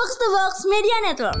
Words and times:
Box 0.00 0.16
to 0.16 0.28
Box 0.32 0.52
Media 0.64 0.96
Network. 1.04 1.40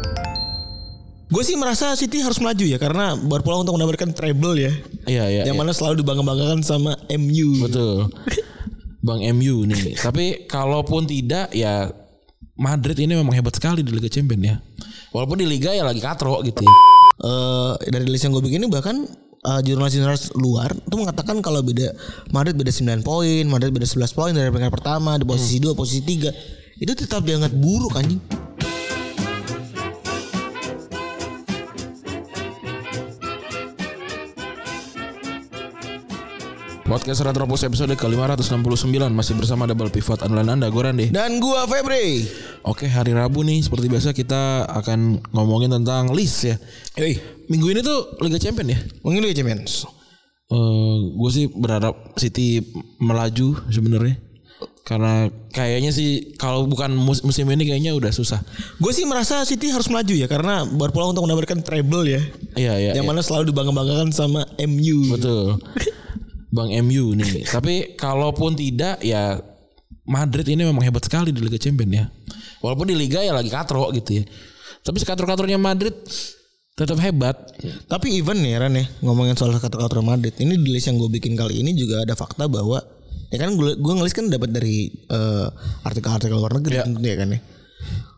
Gue 1.32 1.40
sih 1.48 1.56
merasa 1.56 1.96
City 1.96 2.20
harus 2.20 2.36
melaju 2.44 2.60
ya 2.68 2.76
karena 2.76 3.16
berpeluang 3.16 3.64
untuk 3.64 3.80
mendapatkan 3.80 4.12
treble 4.12 4.52
ya. 4.60 4.68
Iya 5.08 5.24
iya. 5.32 5.42
yang 5.48 5.56
iya. 5.56 5.62
mana 5.64 5.72
selalu 5.72 6.04
dibangga-banggakan 6.04 6.60
sama 6.60 6.92
MU. 7.08 7.56
Betul. 7.64 8.12
Bang 9.08 9.24
MU 9.32 9.64
nih. 9.64 9.96
Tapi 9.96 10.44
kalaupun 10.44 11.08
tidak 11.08 11.48
ya 11.56 11.88
Madrid 12.60 13.00
ini 13.00 13.16
memang 13.16 13.32
hebat 13.32 13.56
sekali 13.56 13.80
di 13.80 13.96
Liga 13.96 14.12
Champions 14.12 14.44
ya. 14.44 14.56
Walaupun 15.16 15.40
di 15.40 15.48
Liga 15.48 15.72
ya 15.72 15.80
lagi 15.80 16.04
katro 16.04 16.44
gitu. 16.44 16.60
ya. 16.60 16.74
Eh, 17.24 17.96
dari 17.96 18.12
list 18.12 18.28
yang 18.28 18.36
gue 18.36 18.44
bikin 18.44 18.60
ini 18.60 18.68
bahkan 18.68 19.08
eh, 19.40 19.60
jurnalis-jurnalis 19.64 20.36
luar 20.36 20.76
itu 20.76 20.96
mengatakan 21.00 21.40
kalau 21.40 21.64
beda 21.64 21.96
Madrid 22.28 22.60
beda 22.60 22.68
9 22.68 23.08
poin, 23.08 23.40
Madrid 23.48 23.72
beda 23.72 23.88
11 23.88 24.12
poin 24.12 24.36
dari 24.36 24.52
peringkat 24.52 24.68
pertama 24.68 25.16
di 25.16 25.24
posisi 25.24 25.56
2, 25.64 25.72
posisi 25.72 26.04
3. 26.04 26.84
Itu 26.84 26.92
tetap 26.92 27.24
dianggap 27.24 27.56
buruk 27.56 27.96
anjing. 27.96 28.20
Podcast 36.90 37.22
Retropus 37.22 37.62
episode 37.62 37.94
ke-569 37.94 39.14
masih 39.14 39.38
bersama 39.38 39.62
double 39.62 39.94
pivot 39.94 40.26
andalan 40.26 40.58
Anda 40.58 40.74
gue 40.74 40.82
Randy. 40.82 41.06
Dan 41.14 41.38
gua 41.38 41.62
Febri. 41.70 42.26
Oke, 42.66 42.90
hari 42.90 43.14
Rabu 43.14 43.46
nih 43.46 43.62
seperti 43.62 43.86
biasa 43.86 44.10
kita 44.10 44.66
akan 44.66 45.22
ngomongin 45.30 45.70
tentang 45.70 46.10
list 46.10 46.50
ya. 46.50 46.58
Yoi, 46.98 47.14
Minggu 47.46 47.70
ini 47.70 47.86
tuh 47.86 48.18
Liga 48.18 48.42
Champions 48.42 48.74
ya. 48.74 48.78
mungkin 49.06 49.22
Liga 49.22 49.38
Champions. 49.38 49.86
Eh, 50.50 50.98
gue 51.14 51.30
sih 51.30 51.46
berharap 51.46 51.94
City 52.18 52.58
melaju 52.98 53.54
sebenarnya. 53.70 54.18
Karena 54.82 55.30
kayaknya 55.54 55.94
sih 55.94 56.34
kalau 56.42 56.66
bukan 56.66 56.90
mus- 56.90 57.22
musim 57.22 57.46
ini 57.54 57.70
kayaknya 57.70 57.94
udah 57.94 58.10
susah. 58.10 58.42
Gue 58.82 58.90
sih 58.90 59.06
merasa 59.06 59.46
City 59.46 59.70
harus 59.70 59.86
melaju 59.86 60.10
ya 60.10 60.26
karena 60.26 60.66
berpeluang 60.66 61.14
untuk 61.14 61.22
mendapatkan 61.22 61.62
treble 61.62 62.18
ya. 62.18 62.22
Iya 62.58 62.74
iya. 62.82 62.92
yang 62.98 63.06
iya. 63.06 63.10
mana 63.14 63.22
selalu 63.22 63.54
dibangga-banggakan 63.54 64.10
sama 64.10 64.42
MU. 64.58 65.14
Betul. 65.14 65.62
Bang 66.50 66.70
MU 66.84 67.14
nih. 67.14 67.46
Tapi 67.54 67.94
kalaupun 67.94 68.58
tidak 68.58 68.98
ya 69.00 69.38
Madrid 70.06 70.46
ini 70.50 70.66
memang 70.66 70.82
hebat 70.82 71.06
sekali 71.06 71.30
di 71.30 71.38
Liga 71.38 71.56
Champions 71.56 71.94
ya. 71.94 72.04
Walaupun 72.60 72.90
di 72.90 72.96
Liga 72.98 73.22
ya 73.22 73.30
lagi 73.32 73.48
katro 73.48 73.88
gitu 73.94 74.20
ya. 74.20 74.24
Tapi 74.82 74.96
sekatro-katronya 74.98 75.60
Madrid 75.60 75.94
tetap 76.74 76.96
hebat. 76.98 77.36
Tapi 77.86 78.18
even 78.18 78.40
nih 78.40 78.56
Ran 78.58 78.74
ya 78.74 78.84
ngomongin 79.04 79.36
soal 79.36 79.52
kata-kata 79.54 80.00
Madrid 80.00 80.32
ini 80.40 80.56
di 80.56 80.68
list 80.72 80.88
yang 80.88 80.96
gue 80.96 81.10
bikin 81.12 81.36
kali 81.36 81.60
ini 81.60 81.76
juga 81.76 82.02
ada 82.02 82.16
fakta 82.16 82.48
bahwa 82.48 82.80
ya 83.30 83.38
kan 83.38 83.54
gue 83.54 83.76
gue 83.76 83.92
ngelis 84.00 84.16
kan 84.16 84.26
dapat 84.32 84.50
dari 84.50 84.88
eh, 84.88 85.46
artikel-artikel 85.84 86.34
luar 86.34 86.56
negeri 86.58 86.74
Ya. 86.80 86.84
tentunya 86.88 87.14
kan 87.20 87.28
ya. 87.36 87.40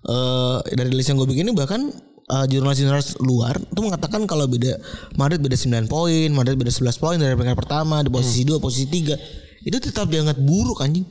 Eh, 0.02 0.58
dari 0.78 0.90
list 0.94 1.10
yang 1.10 1.18
gue 1.18 1.28
bikin 1.28 1.50
ini 1.50 1.54
bahkan 1.54 1.90
eh, 2.28 2.46
jurnalis-jurnalis 2.50 3.18
luar 3.22 3.58
itu 3.58 3.80
mengatakan 3.80 4.26
kalau 4.28 4.46
beda 4.46 4.78
Madrid 5.18 5.42
beda 5.42 5.56
9 5.58 5.90
poin, 5.90 6.28
Madrid 6.30 6.56
beda 6.58 6.70
11 6.70 7.02
poin 7.02 7.16
dari 7.18 7.34
peringkat 7.34 7.58
pertama 7.58 8.04
di 8.04 8.10
posisi 8.12 8.46
2, 8.46 8.62
posisi 8.62 8.86
3. 8.86 9.66
Itu 9.66 9.78
tetap 9.78 10.10
dianggap 10.10 10.38
buruk 10.42 10.82
anjing. 10.82 11.06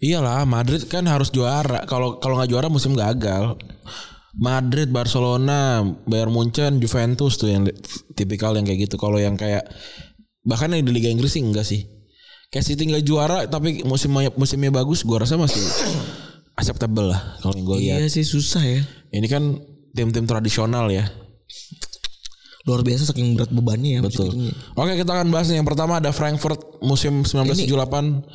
Iyalah 0.00 0.44
Madrid 0.44 0.84
kan 0.88 1.08
harus 1.08 1.32
juara. 1.32 1.88
Kalau 1.88 2.20
kalau 2.20 2.36
nggak 2.36 2.50
juara 2.52 2.68
musim 2.68 2.92
gagal. 2.92 3.56
Madrid, 4.36 4.92
Barcelona, 4.92 5.80
Bayern 6.04 6.28
Munchen, 6.28 6.76
Juventus 6.76 7.40
tuh 7.40 7.48
yang 7.48 7.64
tipikal 8.12 8.52
yang 8.52 8.68
kayak 8.68 8.84
gitu. 8.84 9.00
Kalau 9.00 9.16
yang 9.16 9.32
kayak 9.32 9.64
bahkan 10.44 10.68
yang 10.76 10.84
di 10.84 10.92
Liga 10.92 11.08
Inggris 11.08 11.32
sih 11.32 11.40
enggak 11.40 11.64
sih. 11.64 11.88
Kayak 12.52 12.64
City 12.68 12.84
nggak 12.84 13.04
juara 13.08 13.48
tapi 13.48 13.80
musimnya 13.88 14.28
musimnya 14.36 14.68
bagus, 14.68 15.08
gua 15.08 15.24
rasa 15.24 15.40
masih 15.40 15.64
acceptable 16.60 17.12
lah 17.12 17.40
kalau 17.40 17.56
yang 17.56 17.64
gue 17.64 17.76
lihat. 17.80 17.98
Iya 18.04 18.08
sih 18.12 18.24
susah 18.28 18.60
ya. 18.60 18.80
Ini 19.12 19.26
kan 19.32 19.56
tim-tim 19.96 20.28
tradisional 20.28 20.92
ya. 20.92 21.08
Luar 22.66 22.82
biasa 22.82 23.08
saking 23.08 23.38
berat 23.38 23.50
bebannya 23.54 23.98
ya. 23.98 24.00
Betul. 24.02 24.34
ini. 24.34 24.50
Oke, 24.74 24.98
kita 24.98 25.10
akan 25.14 25.30
bahas 25.30 25.46
nih. 25.48 25.62
Yang 25.62 25.68
pertama 25.72 26.02
ada 26.02 26.10
Frankfurt 26.10 26.82
musim 26.82 27.22
1978 27.22 28.26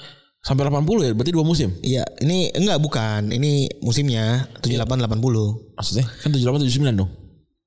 sampai 0.41 0.63
80 0.71 1.05
ya. 1.05 1.11
Berarti 1.13 1.31
dua 1.35 1.45
musim. 1.45 1.69
Iya, 1.83 2.07
ini 2.23 2.47
enggak 2.55 2.79
bukan. 2.79 3.27
Ini 3.29 3.83
musimnya 3.83 4.47
78 4.63 5.03
80. 5.03 5.75
Maksudnya 5.75 6.05
kan 6.23 6.29
78 6.31 6.63
79 6.63 6.95
dong. 6.95 7.11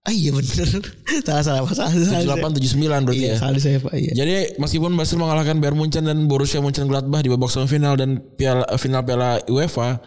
Ah 0.05 0.13
iya 0.13 0.33
bener. 0.33 0.69
salah 1.29 1.45
salah 1.45 1.65
salah. 1.69 1.93
salah. 1.93 2.37
78 2.37 2.61
79 2.61 3.05
berarti 3.09 3.25
Iya, 3.25 3.33
ya. 3.33 3.37
salah 3.41 3.61
saya 3.61 3.79
Pak. 3.81 3.93
Iya. 3.97 4.13
Jadi 4.17 4.33
meskipun 4.57 4.91
berhasil 4.97 5.17
mengalahkan 5.17 5.57
Bayern 5.61 5.77
Munchen 5.77 6.05
dan 6.05 6.29
Borussia 6.29 6.65
Mönchengladbach 6.65 7.25
di 7.25 7.29
babak 7.33 7.53
semifinal 7.53 7.97
dan 7.97 8.21
piala 8.41 8.65
final 8.77 9.01
Piala 9.05 9.41
UEFA, 9.49 10.01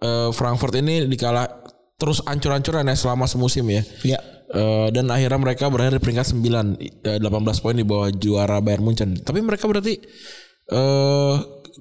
eh, 0.00 0.28
Frankfurt 0.32 0.76
ini 0.80 1.08
dikalah 1.08 1.59
terus 2.00 2.24
ancur-ancuran 2.24 2.88
ya 2.88 2.96
selama 2.96 3.28
semusim 3.28 3.68
ya. 3.68 3.84
Iya. 4.00 4.18
Eh, 4.50 4.88
dan 4.90 5.06
akhirnya 5.14 5.38
mereka 5.38 5.70
berakhir 5.70 6.00
di 6.00 6.02
peringkat 6.02 6.26
9 6.34 6.82
eh, 7.06 7.18
18 7.22 7.62
poin 7.62 7.76
di 7.76 7.86
bawah 7.86 8.10
juara 8.10 8.58
Bayern 8.58 8.82
Munchen. 8.82 9.14
Tapi 9.20 9.38
mereka 9.44 9.68
berarti 9.70 10.00
eh 10.70 11.36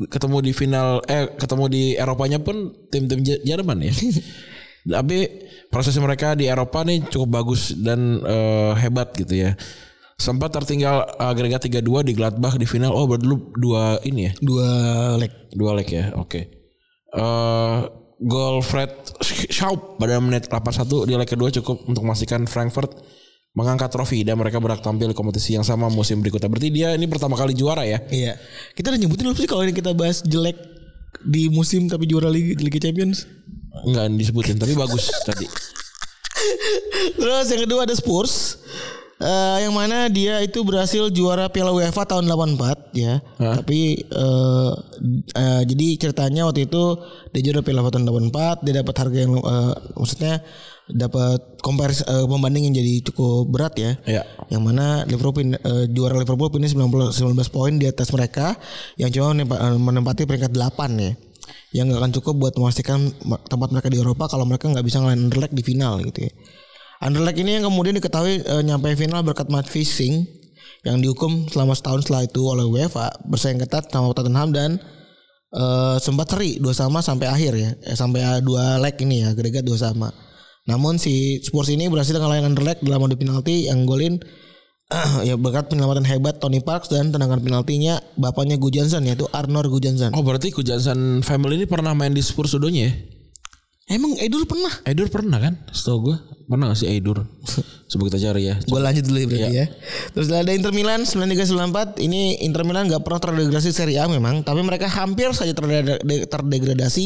ketemu 0.09 0.38
di 0.46 0.52
final 0.53 1.02
eh 1.09 1.34
ketemu 1.34 1.66
di 1.69 1.84
Eropanya 1.97 2.38
pun 2.38 2.69
tim-tim 2.94 3.24
Jerman 3.24 3.90
ya. 3.90 3.94
Tapi 5.00 5.18
proses 5.74 5.97
mereka 5.97 6.38
di 6.38 6.46
Eropa 6.46 6.86
nih 6.86 7.09
cukup 7.09 7.41
bagus 7.41 7.74
dan 7.74 8.22
eh, 8.22 8.74
hebat 8.78 9.18
gitu 9.18 9.34
ya. 9.34 9.57
Sempat 10.19 10.51
tertinggal 10.51 11.16
agregat 11.16 11.63
3-2 11.63 12.12
di 12.12 12.13
Gladbach 12.13 12.59
di 12.59 12.68
final. 12.68 12.91
Oh, 12.91 13.07
lu 13.07 13.56
dua 13.56 14.03
ini 14.03 14.28
ya. 14.28 14.31
Dua 14.44 14.69
leg. 15.16 15.31
Dua 15.56 15.72
leg 15.74 15.88
ya. 15.88 16.12
Oke. 16.19 16.51
Eh 17.16 17.80
gol 18.19 18.59
Fred 18.59 18.91
Schaub 19.24 19.96
pada 19.96 20.19
menit 20.19 20.52
81 20.52 21.07
di 21.07 21.16
leg 21.16 21.30
kedua 21.30 21.47
cukup 21.56 21.88
untuk 21.88 22.03
memastikan 22.03 22.44
Frankfurt 22.44 22.91
mengangkat 23.57 23.90
trofi 23.90 24.22
dan 24.22 24.38
mereka 24.38 24.62
berhak 24.62 24.84
tampil 24.85 25.09
di 25.09 25.16
kompetisi 25.18 25.57
yang 25.57 25.66
sama 25.66 25.90
musim 25.90 26.22
berikutnya. 26.22 26.47
Berarti 26.52 26.69
dia 26.69 26.94
ini 26.94 27.09
pertama 27.09 27.34
kali 27.34 27.57
juara 27.57 27.81
ya. 27.81 27.97
Iya. 28.07 28.38
Kita 28.78 28.94
udah 28.94 29.00
nyebutin 29.02 29.25
belum 29.25 29.35
sih 29.35 29.50
kalau 29.50 29.63
ini 29.66 29.74
kita 29.74 29.91
bahas 29.97 30.22
jelek 30.22 30.56
di 31.25 31.50
musim 31.50 31.90
tapi 31.90 32.06
juara 32.06 32.30
Liga, 32.30 32.56
Liga 32.62 32.80
Champions. 32.80 33.25
Enggak 33.84 34.06
disebutin 34.16 34.56
tapi 34.62 34.78
bagus 34.78 35.09
tadi. 35.28 35.50
Terus 37.18 37.47
yang 37.51 37.62
kedua 37.66 37.90
ada 37.90 37.96
Spurs. 37.97 38.59
Eh, 39.19 39.57
yang 39.62 39.75
mana 39.75 40.07
dia 40.07 40.40
itu 40.40 40.63
berhasil 40.63 41.12
juara 41.12 41.47
Piala 41.47 41.69
UEFA 41.69 42.07
tahun 42.07 42.24
84 42.25 42.96
ya. 42.96 43.19
Tapi 43.53 43.80
eh, 44.02 44.72
eh, 45.35 45.62
jadi 45.66 45.88
ceritanya 46.00 46.47
waktu 46.47 46.63
itu 46.63 46.96
dia 47.30 47.41
juara 47.44 47.59
Piala 47.59 47.84
UEFA 47.84 47.94
tahun 47.94 48.07
84, 48.07 48.63
dia 48.63 48.74
dapat 48.80 48.96
harga 48.97 49.18
yang 49.19 49.34
eh, 49.35 49.74
maksudnya 49.94 50.40
dapat 50.90 51.59
komparasi 51.59 52.02
eh, 52.02 52.25
pembanding 52.25 52.63
yang 52.66 52.75
jadi 52.75 52.94
cukup 53.06 53.44
berat 53.50 53.75
ya. 53.75 53.91
Iya. 54.03 54.24
Yang 54.50 54.62
mana 54.63 54.85
Liverpool 55.03 55.36
pin- 55.36 55.59
eh, 55.59 55.86
juara 55.90 56.16
Liverpool 56.16 56.50
pindah 56.50 56.72
19 56.72 57.12
19 57.12 57.19
poin 57.50 57.75
di 57.75 57.86
atas 57.86 58.09
mereka 58.09 58.56
yang 58.96 59.12
cuma 59.12 59.36
menempa- 59.36 59.59
menempati 59.75 60.24
peringkat 60.24 60.50
8 60.50 60.96
ya. 60.97 61.12
Yang 61.72 61.86
gak 61.91 62.00
akan 62.00 62.12
cukup 62.16 62.34
buat 62.40 62.53
memastikan 62.56 63.00
ma- 63.22 63.44
tempat 63.44 63.69
mereka 63.69 63.91
di 63.91 64.00
Eropa 64.00 64.25
kalau 64.25 64.41
mereka 64.44 64.66
nggak 64.66 64.81
bisa 64.81 64.97
ngelain 64.97 65.22
Anderlecht 65.22 65.51
di 65.51 65.62
final 65.62 66.00
gitu 66.01 66.24
ya. 66.24 66.31
Anderlecht 67.00 67.40
ini 67.40 67.56
yang 67.56 67.72
kemudian 67.72 67.96
diketahui 67.96 68.44
eh, 68.44 68.64
nyampe 68.64 68.92
final 69.00 69.24
berkat 69.24 69.48
match 69.48 69.72
fixing 69.72 70.28
yang 70.84 71.00
dihukum 71.00 71.48
selama 71.48 71.72
setahun 71.72 72.08
setelah 72.08 72.28
itu 72.28 72.42
oleh 72.44 72.68
UEFA 72.68 73.08
bersaing 73.28 73.60
ketat 73.60 73.88
sama 73.88 74.12
Tottenham 74.12 74.52
dan 74.52 74.70
eh, 75.56 75.98
sempat 76.04 76.28
seri 76.36 76.60
dua 76.60 76.76
sama 76.76 77.00
sampai 77.00 77.32
akhir 77.32 77.54
ya 77.56 77.72
eh, 77.88 77.96
sampai 77.96 78.44
dua 78.44 78.84
leg 78.84 79.00
ini 79.00 79.24
ya 79.24 79.32
agregat 79.32 79.64
dua 79.64 79.80
sama. 79.80 80.12
Namun 80.68 81.00
si 81.00 81.40
Spurs 81.40 81.72
ini 81.72 81.88
berhasil 81.88 82.20
ngalahin 82.20 82.52
Anderlecht 82.52 82.84
dalam 82.84 83.08
adu 83.08 83.16
penalti 83.16 83.72
yang 83.72 83.88
golin 83.88 84.20
ya 85.28 85.40
berkat 85.40 85.72
penyelamatan 85.72 86.04
hebat 86.04 86.44
Tony 86.44 86.60
Parks 86.60 86.92
dan 86.92 87.16
tendangan 87.16 87.40
penaltinya 87.40 88.04
bapaknya 88.20 88.60
Gu 88.60 88.76
Johnson 88.76 89.08
yaitu 89.08 89.24
Arnor 89.31 89.72
Gu 89.72 89.80
Johnson. 89.80 90.12
Oh 90.20 90.22
berarti 90.22 90.52
Kujansan 90.52 91.24
family 91.24 91.64
ini 91.64 91.66
pernah 91.66 91.96
main 91.96 92.12
di 92.12 92.20
Spurs 92.20 92.60
dulunya 92.60 92.92
ya? 92.92 92.94
Emang 93.96 94.20
Edur 94.20 94.44
pernah? 94.46 94.70
Eidur 94.84 95.08
pernah 95.10 95.40
kan? 95.42 95.58
Setahu 95.74 95.98
gue 96.12 96.18
pernah 96.50 96.74
gak 96.74 96.81
sih 96.81 96.90
Eidur? 96.90 97.22
Coba 97.86 98.01
kita 98.10 98.18
cari 98.19 98.50
ya. 98.50 98.56
Gue 98.66 98.80
lanjut 98.81 99.06
dulu 99.06 99.18
ya 99.18 99.28
berarti 99.30 99.56
ya. 99.56 99.66
Terus 100.12 100.28
ada 100.30 100.50
Inter 100.50 100.74
Milan 100.74 101.06
9394. 101.06 102.01
Ini 102.01 102.42
Inter 102.42 102.66
Milan 102.66 102.90
nggak 102.90 103.06
pernah 103.06 103.22
terdegradasi 103.22 103.69
Serie 103.69 104.01
A 104.01 104.10
memang, 104.10 104.42
tapi 104.42 104.66
mereka 104.66 104.90
hampir 104.90 105.30
saja 105.31 105.54
terde- 105.54 106.01
de- 106.01 106.25
terdegradasi 106.25 107.06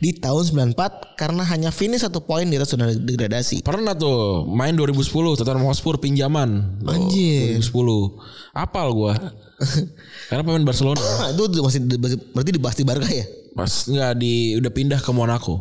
di 0.00 0.16
tahun 0.16 0.72
94 0.72 1.14
karena 1.14 1.44
hanya 1.44 1.68
finish 1.68 2.00
satu 2.00 2.24
poin 2.24 2.48
di 2.48 2.56
atas 2.56 2.72
zona 2.72 2.88
degradasi. 2.88 3.60
Pernah 3.62 3.92
tuh 3.92 4.48
main 4.48 4.72
2010 4.72 5.36
Tottenham 5.36 5.68
Hotspur 5.68 6.00
pinjaman. 6.00 6.80
Oh, 6.82 6.90
Anjir. 6.90 7.60
2010. 7.60 8.18
Apal 8.56 8.90
gua. 8.90 9.14
Karena 10.32 10.42
pemain 10.42 10.64
Barcelona. 10.64 11.04
Itu 11.30 11.46
masih 11.60 11.84
berarti 12.32 12.50
dibahas 12.50 12.76
di 12.80 12.84
Barca 12.88 13.06
ya. 13.06 13.28
Pas 13.52 13.68
nggak 13.84 14.12
di 14.16 14.56
udah 14.56 14.72
pindah 14.72 15.00
ke 15.04 15.10
Monaco. 15.12 15.60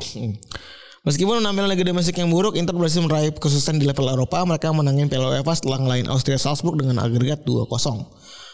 Meskipun 1.07 1.40
penampilan 1.40 1.72
Liga 1.72 1.88
Domestik 1.88 2.19
yang 2.19 2.28
buruk, 2.28 2.60
Inter 2.60 2.75
berhasil 2.75 3.00
meraih 3.00 3.31
kesuksesan 3.31 3.80
di 3.80 3.88
level 3.88 4.12
Eropa. 4.12 4.44
Mereka 4.44 4.72
menangin 4.75 5.07
Piala 5.07 5.31
UEFA 5.31 5.56
setelah 5.56 5.80
ngelain 5.80 6.07
Austria 6.12 6.36
Salzburg 6.36 6.75
dengan 6.75 7.00
agregat 7.00 7.48
2-0. 7.48 7.72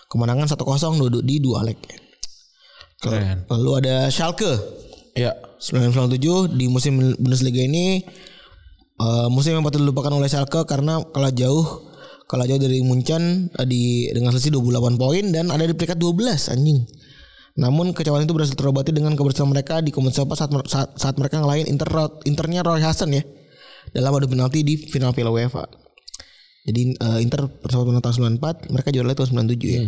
Kemenangan 0.06 0.46
1-0 0.54 1.02
duduk 1.10 1.24
di 1.26 1.42
dua 1.42 1.66
leg. 1.66 1.82
Keren. 3.02 3.50
Lalu 3.50 3.72
ada 3.82 3.96
Schalke 4.14 4.84
Ya. 5.16 5.32
1997 5.58 6.60
di 6.60 6.68
musim 6.68 7.00
Bundesliga 7.16 7.64
ini 7.64 8.04
Eh, 8.96 9.28
musim 9.28 9.52
yang 9.52 9.64
patut 9.68 9.84
dilupakan 9.84 10.16
oleh 10.16 10.32
Schalke 10.32 10.64
karena 10.64 11.04
kalah 11.12 11.36
jauh 11.36 11.84
kalah 12.32 12.48
jauh 12.48 12.64
dari 12.64 12.80
Munchen 12.80 13.52
eh, 13.52 13.68
di 13.68 14.08
dengan 14.16 14.32
selisih 14.32 14.56
28 14.56 14.96
poin 14.96 15.24
dan 15.36 15.52
ada 15.52 15.68
di 15.68 15.76
peringkat 15.76 16.00
12 16.00 16.56
anjing. 16.56 16.80
Namun 17.56 17.96
kecewaan 17.96 18.28
itu 18.28 18.36
berhasil 18.36 18.56
terobati 18.56 18.92
dengan 18.92 19.16
keberhasilan 19.16 19.48
mereka 19.48 19.80
di 19.80 19.96
kompetisi 19.96 20.20
Eropa 20.20 20.36
saat, 20.36 20.52
saat, 20.68 20.90
saat 21.00 21.16
mereka 21.16 21.40
ngelain 21.40 21.64
Inter 21.72 21.88
Internya 22.28 22.68
Roy 22.68 22.84
Hasan 22.84 23.16
ya 23.16 23.24
dalam 23.96 24.12
adu 24.12 24.28
penalti 24.28 24.60
di 24.68 24.76
final 24.76 25.16
Piala 25.16 25.32
UEFA. 25.32 25.64
Jadi 26.68 26.98
eh, 27.00 27.20
Inter 27.24 27.48
bersama 27.48 27.96
tahun 28.04 28.38
94, 28.42 28.74
mereka 28.74 28.90
juara 28.92 29.08
lagi 29.08 29.18
tahun 29.24 29.48
97 29.48 29.72
ya. 29.72 29.84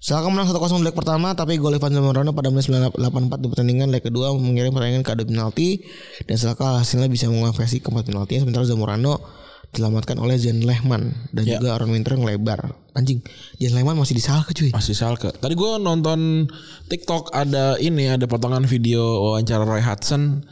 Schalke 0.00 0.32
menang 0.32 0.48
1-0 0.48 0.80
di 0.80 0.88
leg 0.88 0.96
pertama 0.96 1.36
tapi 1.36 1.60
gol 1.60 1.76
Ivan 1.76 1.92
Zamorano 1.92 2.32
pada 2.32 2.48
menit 2.48 2.64
84 2.72 2.96
di 3.36 3.46
pertandingan 3.52 3.92
leg 3.92 4.00
kedua 4.00 4.32
mengirim 4.32 4.72
pertandingan 4.72 5.04
ke 5.04 5.12
adu 5.12 5.28
penalti 5.28 5.84
dan 6.24 6.40
Schalke 6.40 6.64
hasilnya 6.64 7.12
bisa 7.12 7.28
mengonversi 7.28 7.84
keempat 7.84 8.08
penalti 8.08 8.40
sementara 8.40 8.64
Zamorano 8.64 9.20
diselamatkan 9.70 10.18
oleh 10.18 10.34
Zen 10.34 10.66
Lehmann 10.66 11.14
dan 11.30 11.46
Ya. 11.46 11.58
juga 11.58 11.78
Aaron 11.78 11.94
Winter 11.94 12.18
ngelebar. 12.18 12.74
Anjing, 12.94 13.22
Zen 13.54 13.74
Lehmann 13.78 13.94
masih 13.94 14.18
di 14.18 14.22
Schalke 14.22 14.50
cuy. 14.50 14.74
Masih 14.74 14.98
Schalke. 14.98 15.30
Tadi 15.30 15.54
gue 15.54 15.70
nonton 15.78 16.50
TikTok 16.90 17.30
ada 17.30 17.78
ini 17.78 18.10
ada 18.10 18.26
potongan 18.26 18.66
video 18.66 19.02
wawancara 19.30 19.62
Roy 19.62 19.78
Hudson 19.78 20.42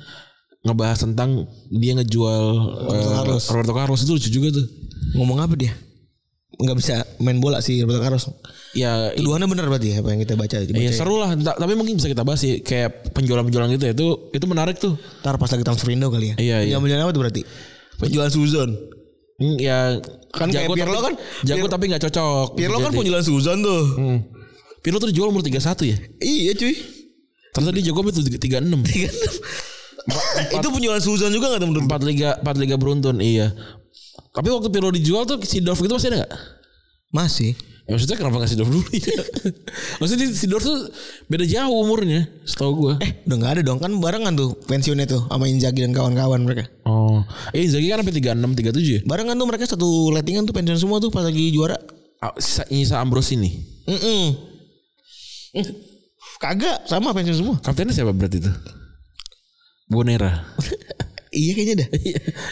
ngebahas 0.63 1.03
tentang 1.03 1.47
dia 1.71 1.99
ngejual 1.99 2.43
Roberto 2.87 3.11
Carlos. 3.11 3.45
Roberto 3.51 3.75
Carlos 3.75 4.01
itu 4.07 4.13
lucu 4.15 4.31
juga 4.31 4.49
tuh. 4.63 4.67
Ngomong 5.19 5.39
apa 5.43 5.55
dia? 5.59 5.75
Nggak 6.59 6.77
bisa 6.79 6.95
main 7.23 7.39
bola 7.39 7.59
sih 7.59 7.83
Roberto 7.83 8.03
Carlos. 8.03 8.25
Ya 8.75 9.11
Tuduhannya 9.15 9.51
benar 9.51 9.67
berarti 9.67 9.95
ya 9.95 10.03
apa 10.03 10.15
yang 10.15 10.21
kita 10.23 10.35
baca. 10.39 10.63
Iya 10.63 10.91
ya. 10.91 10.95
seru 10.95 11.19
lah, 11.19 11.35
tapi 11.35 11.75
mungkin 11.75 11.99
bisa 11.99 12.07
kita 12.07 12.23
bahas 12.23 12.43
sih 12.43 12.63
kayak 12.63 13.15
penjualan-penjualan 13.15 13.71
gitu 13.75 13.85
ya 13.91 13.93
itu 13.95 14.07
itu 14.35 14.47
menarik 14.47 14.79
tuh. 14.79 14.95
Ntar 15.23 15.39
pas 15.43 15.51
lagi 15.51 15.65
transfer 15.67 15.91
Indo 15.91 16.11
kali 16.11 16.35
ya. 16.35 16.37
Iya, 16.39 16.57
iya. 16.71 16.75
Penjualan 16.79 17.03
apa 17.07 17.13
tuh 17.15 17.23
berarti? 17.27 17.43
Penjualan 17.99 18.31
Suzon. 18.31 18.71
Hmm, 19.39 19.55
ya 19.55 20.03
Kan 20.35 20.51
kayak 20.51 20.67
Pirlo 20.67 20.99
tapi, 20.99 21.05
kan, 21.07 21.15
jago 21.47 21.57
Pirlo- 21.63 21.71
tapi 21.71 21.85
nggak 21.89 22.03
cocok. 22.11 22.47
Pirlo 22.59 22.77
kan 22.83 22.91
Jadi- 22.91 22.99
penjualan 22.99 23.25
Suzon 23.25 23.59
tuh. 23.63 23.83
Hmm. 23.95 24.19
Pirlo 24.83 24.99
tuh 24.99 25.09
dijual 25.09 25.31
umur 25.31 25.47
31 25.47 25.87
ya. 25.87 25.97
Iya 26.19 26.53
cuy. 26.59 26.75
Ternyata 27.55 27.73
dia 27.75 27.85
jago 27.89 28.01
itu 28.05 28.21
36. 28.21 28.83
itu 30.49 30.69
penjualan 30.73 31.03
Suzon 31.03 31.31
juga 31.31 31.53
gak 31.53 31.61
temen 31.61 31.85
Empat 31.85 32.01
liga 32.01 32.41
empat 32.41 32.57
liga 32.57 32.75
beruntun 32.81 33.21
iya. 33.21 33.53
Tapi 34.33 34.49
waktu 34.51 34.69
Pirlo 34.69 34.91
dijual 34.91 35.23
tuh 35.23 35.39
si 35.45 35.61
Dorf 35.61 35.79
itu 35.81 35.93
masih 35.93 36.09
ada 36.13 36.27
gak? 36.27 36.33
Masih. 37.11 37.53
Ya 37.89 37.97
maksudnya 37.97 38.21
kenapa 38.21 38.45
gak 38.45 38.53
si 38.53 38.57
Dorf 38.61 38.69
dulu 38.69 38.85
ya? 38.93 39.17
maksudnya 39.97 40.29
si 40.29 40.45
Dorf 40.45 40.61
tuh 40.61 40.93
beda 41.25 41.49
jauh 41.49 41.73
umurnya 41.73 42.29
setahu 42.45 42.73
gue. 42.77 42.95
Eh 43.01 43.25
udah 43.25 43.37
gak 43.41 43.53
ada 43.57 43.63
dong 43.65 43.81
kan 43.81 43.89
barengan 43.97 44.37
tuh 44.37 44.53
pensiunnya 44.69 45.09
tuh 45.09 45.25
sama 45.25 45.49
Inzaghi 45.49 45.81
dan 45.89 45.97
kawan-kawan 45.97 46.45
mereka. 46.45 46.69
Oh. 46.85 47.25
Eh 47.57 47.65
Inzaghi 47.65 47.89
kan 47.89 48.05
sampai 48.05 48.13
36 48.21 48.61
37 48.61 48.77
ya? 48.93 49.01
Barengan 49.09 49.41
tuh 49.41 49.49
mereka 49.49 49.65
satu 49.65 50.13
lettingan 50.13 50.45
tuh 50.45 50.53
pensiun 50.53 50.77
semua 50.77 51.01
tuh 51.01 51.09
pas 51.09 51.25
lagi 51.25 51.49
juara. 51.49 51.81
Ah, 52.21 52.37
sisa, 52.37 52.69
nyisa 52.69 53.01
Ambrose 53.01 53.41
ini. 53.41 53.57
Mm 53.89 54.29
Kagak 56.45 56.85
sama 56.85 57.17
pensiun 57.17 57.41
semua. 57.41 57.57
Kaptennya 57.65 57.97
siapa 57.97 58.13
berarti 58.13 58.37
itu? 58.37 58.53
Bonera. 59.89 60.45
iya 61.33 61.57
kayaknya 61.57 61.89
dah. 61.89 61.89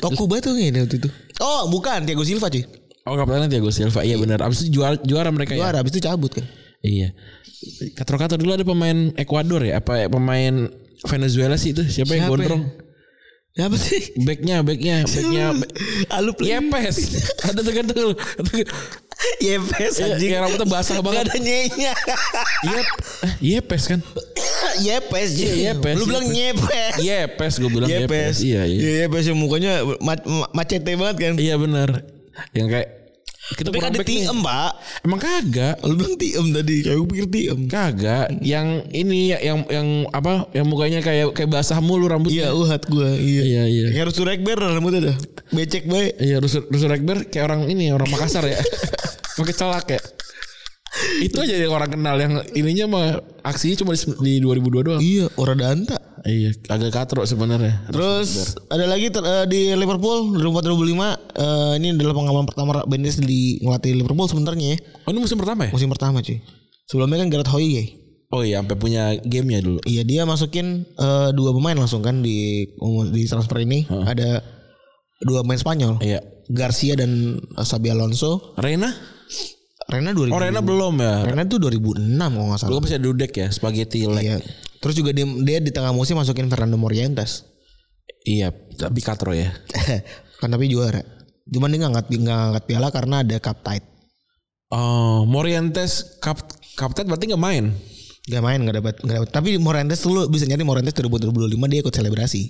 Toko 0.00 0.24
batu 0.24 0.56
kayaknya 0.56 0.88
waktu 0.88 0.96
itu. 0.96 1.08
Oh 1.44 1.68
bukan 1.68 2.08
Thiago 2.08 2.24
Silva 2.24 2.48
cuy. 2.48 2.64
Oh 3.06 3.14
kaptennya 3.14 3.47
Thiago 3.47 3.70
Silva. 3.70 4.03
Iya 4.03 4.19
benar. 4.19 4.43
Abis 4.43 4.67
itu 4.67 4.76
juara 4.76 4.99
juara 4.99 5.31
mereka 5.31 5.55
ya. 5.55 5.62
Juara 5.62 5.79
abis 5.81 5.94
itu 5.94 6.03
cabut 6.03 6.35
kan. 6.35 6.44
Iya. 6.82 7.14
Katro-katro 7.94 8.37
dulu 8.37 8.53
ada 8.53 8.67
pemain 8.67 9.14
Ekuador 9.14 9.62
ya? 9.62 9.79
Apa 9.79 10.05
ya, 10.05 10.06
pemain 10.11 10.69
Venezuela 11.06 11.56
sih 11.56 11.70
itu? 11.70 11.82
Siapa, 11.82 12.12
yang 12.14 12.26
Siapa 12.29 12.35
gondrong? 12.35 12.62
Ya 13.56 13.73
apa 13.73 13.76
sih? 13.81 14.12
Backnya, 14.20 14.61
backnya, 14.61 14.97
backnya. 15.08 15.47
Alu 16.20 16.37
Yepes. 16.44 16.97
ada 17.49 17.61
tuh 17.64 17.73
kan 17.73 17.85
tuh. 17.88 18.12
Yepes 19.41 19.97
Iya, 19.97 20.12
anjing. 20.12 20.29
yang 20.29 20.43
rambutnya 20.44 20.69
basah 20.69 21.00
Gak 21.00 21.05
banget. 21.08 21.25
ada 21.25 21.37
nyenya. 21.41 21.93
Yep. 22.69 22.87
Eh, 23.25 23.32
Yepes 23.41 23.82
kan? 23.88 24.00
Yepes. 24.87 25.29
Iya, 25.41 25.53
Yepes, 25.73 25.94
Lu 25.97 26.05
bilang 26.05 26.29
nyepes. 26.29 26.94
Yepes 27.00 27.53
gue 27.56 27.70
bilang 27.73 27.88
Yepes. 27.88 28.05
Yepes. 28.05 28.37
Iya, 28.44 28.62
iya. 28.69 28.76
Iya, 28.76 28.91
Yepes 29.08 29.25
yang 29.25 29.38
mukanya 29.41 29.73
ma- 30.05 30.20
ma- 30.29 30.53
macete 30.53 30.93
banget 30.93 31.17
kan. 31.17 31.32
Iya 31.41 31.56
benar. 31.56 32.05
Yang 32.53 32.69
kayak 32.69 32.88
kita 33.54 33.70
Tapi 33.70 33.78
kan 33.78 33.94
ada 33.94 34.02
tiem, 34.02 34.38
Pak. 34.43 34.70
Emang 35.06 35.20
kagak. 35.22 35.78
Lu 35.87 35.94
bilang 35.94 36.19
tiem 36.19 36.46
tadi. 36.50 36.76
Kayak 36.82 36.96
gue 36.98 37.08
pikir 37.14 37.26
tiem. 37.31 37.58
Kagak. 37.70 38.26
Yang 38.43 38.66
ini 38.90 39.31
ya- 39.31 39.43
yang 39.44 39.62
yang 39.70 39.88
apa? 40.10 40.50
Yang 40.50 40.66
mukanya 40.66 40.98
kayak 40.98 41.31
kayak 41.31 41.50
basah 41.54 41.78
mulu 41.78 42.10
rambutnya. 42.10 42.50
Iya, 42.50 42.58
uhat 42.58 42.90
gue. 42.90 43.08
Iya. 43.14 43.43
Iya, 43.46 43.62
iya. 43.70 43.87
Kayak 43.94 44.04
harus 44.10 44.19
Rekber 44.19 44.58
rambutnya 44.58 45.14
dah. 45.14 45.16
Becek 45.54 45.87
baik. 45.87 46.19
Iya, 46.19 46.43
Rusul 46.43 46.66
Rusul 46.66 46.90
Ekber 46.90 47.31
kayak 47.31 47.44
orang 47.46 47.70
ini 47.70 47.94
orang 47.94 48.10
Makassar 48.10 48.43
ya. 48.43 48.58
Pakai 49.38 49.54
celak 49.54 49.87
ya. 49.93 50.00
Itu 51.22 51.40
aja 51.40 51.54
yang 51.56 51.72
orang 51.72 51.90
kenal 51.92 52.16
yang 52.20 52.32
ininya 52.52 52.84
mah 52.86 53.06
aksinya 53.40 53.76
cuma 53.80 53.96
di, 53.96 54.04
di 54.20 54.32
2002 54.42 54.86
doang. 54.86 55.00
Iya, 55.00 55.26
orang 55.40 55.58
danta. 55.58 55.96
Iya, 56.26 56.50
agak 56.66 56.90
katro 56.90 57.22
sebenarnya. 57.22 57.86
Terus 57.94 58.58
ada 58.66 58.84
lagi 58.90 59.14
ter- 59.14 59.22
eh, 59.22 59.46
di 59.46 59.60
Liverpool 59.78 60.34
2004 60.34 60.74
2005 60.74 61.14
eh, 61.38 61.72
ini 61.78 61.88
adalah 61.94 62.14
pengalaman 62.18 62.46
pertama 62.50 62.82
Benitez 62.82 63.22
di 63.22 63.62
ngelatih 63.62 63.94
Liverpool 63.94 64.26
sebenarnya 64.26 64.74
ya. 64.74 64.78
Oh, 65.06 65.10
ini 65.14 65.22
musim 65.22 65.38
pertama 65.38 65.70
ya? 65.70 65.70
Musim 65.70 65.88
pertama 65.88 66.18
cuy. 66.20 66.42
Sebelumnya 66.90 67.22
kan 67.22 67.28
Gareth 67.30 67.52
Hoye. 67.54 67.84
Oh 68.34 68.42
iya, 68.42 68.58
sampai 68.58 68.74
punya 68.74 69.14
gamenya 69.22 69.62
dulu. 69.62 69.78
Iya 69.86 70.02
dia 70.02 70.22
masukin 70.26 70.82
eh, 70.98 71.30
dua 71.30 71.54
pemain 71.54 71.78
langsung 71.78 72.02
kan 72.02 72.26
di 72.26 72.66
di 73.14 73.22
transfer 73.30 73.62
ini. 73.62 73.86
Ada 73.86 74.42
dua 75.22 75.46
pemain 75.46 75.62
Spanyol. 75.62 76.02
Iya. 76.02 76.20
Garcia 76.50 76.98
dan 76.98 77.38
Xabi 77.54 77.90
Alonso. 77.94 78.54
Reina? 78.58 78.90
Rena 79.86 80.10
2000. 80.10 80.34
Oh, 80.34 80.40
Reina 80.42 80.60
belum 80.62 80.94
ya. 80.98 81.14
Rena 81.30 81.46
tuh 81.46 81.62
2006 81.62 82.18
kalau 82.18 82.46
nggak 82.50 82.58
salah. 82.58 82.70
Dulu 82.74 82.80
masih 82.82 82.96
ada 82.98 83.06
Dudek 83.06 83.32
ya, 83.38 83.48
spaghetti 83.54 84.00
leg. 84.10 84.24
Iya. 84.26 84.36
Terus 84.82 84.94
juga 84.98 85.10
dia, 85.14 85.24
dia 85.24 85.58
di 85.62 85.70
tengah 85.70 85.94
musim 85.94 86.18
masukin 86.18 86.50
Fernando 86.50 86.74
Morientes. 86.74 87.46
Iya, 88.26 88.50
tapi 88.74 88.98
katro 88.98 89.30
ya. 89.30 89.54
kan 90.42 90.50
tapi 90.50 90.66
juara. 90.66 91.02
Cuman 91.46 91.70
dia 91.70 91.78
nggak 91.86 91.92
angkat 91.94 92.06
nggak 92.10 92.38
angkat 92.50 92.64
piala 92.66 92.88
karena 92.90 93.16
ada 93.22 93.36
cup 93.38 93.62
tight. 93.62 93.86
Oh, 94.74 95.22
Morientes 95.22 96.18
kap 96.18 96.42
kapten 96.74 97.06
berarti 97.06 97.30
nggak 97.30 97.42
main. 97.42 97.70
Gak 98.26 98.42
main 98.42 98.58
gak 98.66 98.82
dapat 98.82 98.94
gak 99.06 99.16
dapat. 99.22 99.30
Tapi 99.30 99.54
Morientes 99.62 100.02
dulu 100.02 100.26
bisa 100.26 100.50
nyari 100.50 100.66
Morientes 100.66 100.90
2025 100.98 101.46
dia 101.70 101.78
ikut 101.78 101.94
selebrasi. 101.94 102.42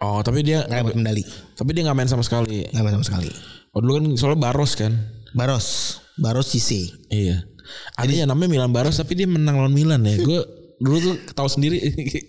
Oh, 0.00 0.24
tapi 0.24 0.40
dia 0.40 0.64
Gak 0.64 0.80
dapat 0.80 0.96
medali. 0.96 1.20
tapi 1.52 1.76
dia 1.76 1.84
nggak 1.84 1.96
main 2.00 2.08
sama 2.08 2.24
sekali. 2.24 2.64
Gak 2.72 2.80
main 2.80 2.96
sama 2.96 3.04
sekali. 3.04 3.28
Oh, 3.76 3.84
dulu 3.84 4.00
kan 4.00 4.04
soalnya 4.16 4.40
Baros 4.48 4.72
kan. 4.80 4.96
Baros, 5.36 5.98
Baros 6.18 6.50
Cisse. 6.50 6.94
Iya. 7.08 7.46
Ada 7.94 8.24
yang 8.24 8.28
namanya 8.30 8.50
Milan 8.50 8.72
Baros 8.74 8.98
tapi 8.98 9.14
dia 9.14 9.30
menang 9.30 9.58
lawan 9.58 9.74
Milan 9.74 10.02
ya. 10.02 10.18
Gue 10.18 10.40
dulu 10.80 10.96
tuh 10.96 11.14
tahu 11.36 11.48
sendiri 11.48 11.76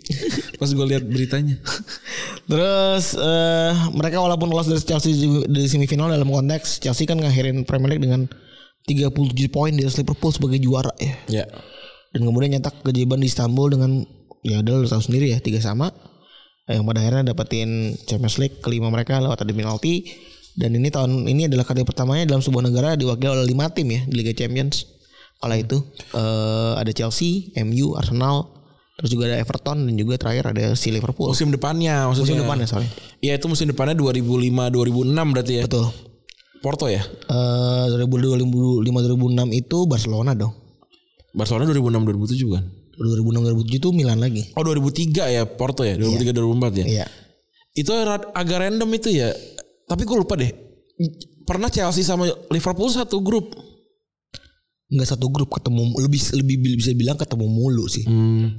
pas 0.59 0.69
gue 0.69 0.85
lihat 0.85 1.03
beritanya. 1.07 1.57
Terus 2.45 3.15
eh 3.15 3.73
mereka 3.95 4.19
walaupun 4.19 4.51
lolos 4.51 4.67
dari 4.67 4.83
Chelsea 4.83 5.15
di 5.47 5.61
semifinal 5.71 6.11
dalam 6.11 6.27
konteks 6.27 6.83
Chelsea 6.83 7.07
kan 7.07 7.17
ngakhirin 7.17 7.63
Premier 7.63 7.95
League 7.95 8.03
dengan 8.03 8.27
37 8.85 9.13
poin 9.53 9.71
di 9.71 9.85
atas 9.85 9.97
Liverpool 10.01 10.33
sebagai 10.35 10.59
juara 10.59 10.91
ya. 10.99 11.15
Ya. 11.29 11.45
Dan 12.11 12.27
kemudian 12.27 12.59
nyetak 12.59 12.83
kejiban 12.83 13.23
di 13.23 13.31
Istanbul 13.31 13.71
dengan 13.71 14.03
ya 14.43 14.59
udah 14.59 14.73
lu 14.83 14.87
tahu 14.89 15.01
sendiri 15.01 15.31
ya 15.31 15.39
tiga 15.39 15.63
sama. 15.63 15.93
Yang 16.67 16.83
pada 16.87 16.99
akhirnya 17.03 17.23
dapetin 17.33 17.97
Champions 18.05 18.37
League 18.37 18.57
kelima 18.59 18.91
mereka 18.91 19.17
lewat 19.17 19.47
adu 19.47 19.53
penalti. 19.55 20.11
Dan 20.51 20.75
ini 20.75 20.91
tahun 20.91 21.31
ini 21.31 21.47
adalah 21.47 21.63
kali 21.63 21.87
pertamanya 21.87 22.27
dalam 22.27 22.43
sebuah 22.43 22.67
negara 22.67 22.99
diwakili 22.99 23.31
oleh 23.31 23.47
lima 23.47 23.71
tim 23.71 23.87
ya 23.87 24.03
di 24.03 24.13
Liga 24.19 24.35
Champions. 24.35 24.87
Kala 25.41 25.57
itu 25.57 25.81
eh 26.13 26.73
ada 26.77 26.91
Chelsea, 26.93 27.49
MU, 27.65 27.97
Arsenal, 27.97 28.51
terus 28.99 29.09
juga 29.09 29.31
ada 29.31 29.41
Everton 29.41 29.89
dan 29.89 29.93
juga 29.97 30.19
terakhir 30.21 30.53
ada 30.53 30.77
si 30.77 30.93
Liverpool. 30.93 31.33
Musim 31.33 31.49
depannya 31.49 32.05
maksudnya. 32.05 32.37
Musim 32.37 32.41
depan 32.45 32.57
ya 32.61 32.67
sorry. 32.69 32.87
Iya 33.25 33.33
itu 33.41 33.47
musim 33.49 33.65
depannya 33.71 33.97
2005 33.97 34.69
2006 34.69 35.33
berarti 35.33 35.53
ya. 35.57 35.63
Betul. 35.65 35.87
Porto 36.61 36.85
ya. 36.91 37.01
Eh 37.25 37.85
2005 38.05 38.85
2006 38.85 39.49
itu 39.57 39.77
Barcelona 39.89 40.37
dong. 40.37 40.53
Barcelona 41.33 41.65
2006 41.73 42.05
2007 42.37 42.53
kan. 42.53 42.63
2006 43.01 43.49
2007 43.65 43.81
itu 43.81 43.89
Milan 43.97 44.21
lagi. 44.21 44.53
Oh 44.53 44.61
2003 44.61 45.25
ya 45.31 45.41
Porto 45.49 45.81
ya 45.81 45.97
2003 45.97 46.37
2004 46.37 46.85
ya. 46.85 46.85
Iya. 46.85 47.05
Itu 47.73 47.97
agak 48.35 48.57
random 48.61 48.89
itu 48.93 49.09
ya. 49.09 49.33
Tapi 49.91 50.01
gue 50.01 50.17
lupa 50.17 50.33
deh. 50.33 50.51
Pernah 51.43 51.67
Chelsea 51.67 52.01
sama 52.01 52.23
Liverpool 52.47 52.87
satu 52.87 53.19
grup. 53.19 53.51
Enggak 54.87 55.07
satu 55.09 55.27
grup 55.27 55.47
ketemu 55.49 55.87
lebih 55.97 56.19
lebih 56.33 56.55
bisa 56.75 56.91
bilang 56.91 57.15
ketemu 57.15 57.45
mulu 57.45 57.87
sih. 57.87 58.03
Hmm. 58.03 58.55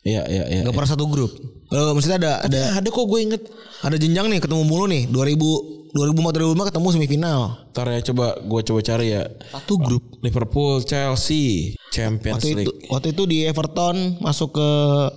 Iya 0.00 0.24
iya 0.26 0.44
iya. 0.46 0.60
Enggak 0.60 0.72
pernah 0.74 0.90
satu 0.90 1.04
grup. 1.04 1.32
Eh 1.66 1.90
maksudnya 1.90 2.16
ada 2.18 2.32
ada 2.40 2.60
Ada 2.70 2.80
ada 2.80 2.88
kok 2.88 3.04
gue 3.04 3.20
inget. 3.20 3.42
ada 3.80 3.96
jenjang 3.96 4.28
nih 4.28 4.40
ketemu 4.40 4.62
mulu 4.62 4.84
nih 4.86 5.04
2000 5.06 5.80
2004 5.90 6.54
2005 6.54 6.68
ketemu 6.70 6.86
semifinal. 6.92 7.40
Ntar 7.72 7.86
ya 7.88 8.00
coba 8.06 8.26
gue 8.38 8.60
coba 8.62 8.80
cari 8.80 9.06
ya. 9.10 9.22
Satu 9.50 9.74
grup. 9.76 10.04
Liverpool, 10.20 10.80
Chelsea, 10.82 11.74
Champions 11.90 12.38
Waktu 12.38 12.48
itu 12.54 12.70
League. 12.70 12.86
waktu 12.86 13.08
itu 13.10 13.22
di 13.24 13.38
Everton 13.42 13.96
masuk 14.20 14.54
ke 14.54 14.68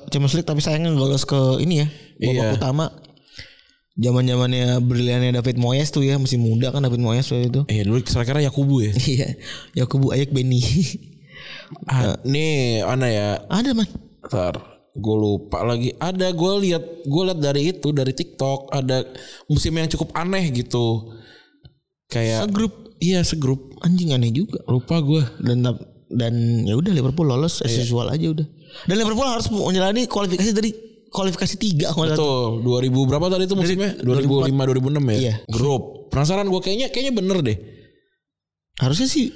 Champions 0.09 0.33
League 0.33 0.47
tapi 0.47 0.59
sayangnya 0.59 0.89
nggak 0.89 1.03
lolos 1.03 1.23
ke 1.23 1.39
ini 1.59 1.83
ya 1.83 1.87
babak 2.17 2.33
Iya. 2.33 2.55
utama. 2.55 2.85
Zaman 3.93 4.25
zamannya 4.25 4.81
briliannya 4.81 5.37
David 5.37 5.61
Moyes 5.61 5.93
tuh 5.93 6.01
ya 6.01 6.17
masih 6.17 6.41
muda 6.41 6.73
kan 6.73 6.81
David 6.81 6.97
Moyes 6.97 7.29
waktu 7.29 7.53
itu. 7.53 7.61
Eh 7.69 7.85
dulu 7.85 8.01
kira-kira 8.01 8.41
Yakubu 8.41 8.81
ya. 8.81 8.91
Iya, 9.13 9.27
Yakubu 9.85 10.09
Ayak 10.09 10.33
Beni. 10.33 10.61
Ah, 11.85 12.17
nih 12.25 12.81
mana 12.81 13.07
ya? 13.09 13.27
Ada 13.53 13.77
man. 13.77 13.85
Ntar 14.25 14.55
gue 14.93 15.15
lupa 15.17 15.61
lagi. 15.61 15.93
Ada 16.01 16.33
gue 16.33 16.53
lihat 16.65 16.83
gue 17.05 17.21
lihat 17.25 17.39
dari 17.41 17.69
itu 17.69 17.93
dari 17.93 18.13
TikTok 18.17 18.73
ada 18.73 19.05
musim 19.45 19.77
yang 19.77 19.89
cukup 19.89 20.09
aneh 20.17 20.49
gitu. 20.49 21.13
Kayak 22.09 22.49
Segrup 22.49 22.73
Iya 23.03 23.19
segrup. 23.21 23.77
anjing 23.83 24.15
aneh 24.15 24.31
juga. 24.31 24.63
Lupa 24.65 25.03
gue. 25.05 25.21
Dan 25.43 25.61
dan 26.13 26.33
ya 26.63 26.77
udah 26.77 26.93
Liverpool 26.93 27.29
lolos 27.29 27.61
as 27.61 27.73
usual 27.77 28.09
aja 28.09 28.25
udah. 28.31 28.47
Dan 28.89 28.95
Liverpool 28.97 29.27
harus 29.27 29.49
menjalani 29.53 30.09
kualifikasi 30.09 30.49
dari 30.49 30.71
kualifikasi 31.13 31.55
tiga. 31.61 31.93
Betul. 31.93 32.65
2000 32.65 33.09
berapa 33.09 33.25
tadi 33.29 33.45
itu 33.45 33.53
musimnya? 33.53 33.93
2005 34.01 34.49
2006 34.49 35.13
ya. 35.13 35.17
Iya. 35.21 35.35
Grup. 35.47 36.09
Penasaran 36.09 36.49
gue 36.49 36.61
kayaknya 36.65 36.89
kayaknya 36.89 37.13
bener 37.13 37.37
deh. 37.45 37.57
Harusnya 38.81 39.05
sih 39.05 39.29